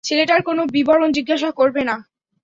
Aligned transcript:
ছেলেটার 0.03 0.41
কোনো 0.41 0.61
বিবরণ 0.73 1.09
জিজ্ঞাসা 1.11 1.49
করবে 1.51 1.81
না। 1.83 1.95